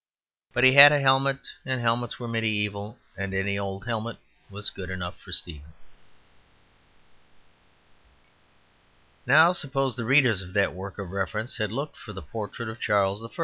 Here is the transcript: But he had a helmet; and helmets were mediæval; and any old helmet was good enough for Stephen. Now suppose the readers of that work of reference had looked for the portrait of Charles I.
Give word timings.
But 0.51 0.63
he 0.63 0.73
had 0.73 0.91
a 0.91 0.99
helmet; 0.99 1.47
and 1.63 1.79
helmets 1.79 2.19
were 2.19 2.27
mediæval; 2.27 2.95
and 3.15 3.35
any 3.35 3.59
old 3.59 3.85
helmet 3.85 4.17
was 4.49 4.71
good 4.71 4.89
enough 4.89 5.15
for 5.21 5.31
Stephen. 5.31 5.73
Now 9.27 9.51
suppose 9.51 9.95
the 9.95 10.03
readers 10.05 10.41
of 10.41 10.53
that 10.53 10.73
work 10.73 10.97
of 10.97 11.11
reference 11.11 11.57
had 11.57 11.71
looked 11.71 11.97
for 11.97 12.13
the 12.13 12.23
portrait 12.23 12.67
of 12.67 12.79
Charles 12.79 13.23
I. 13.23 13.29